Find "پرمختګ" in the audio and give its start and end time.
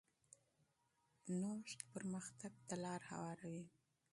1.91-2.53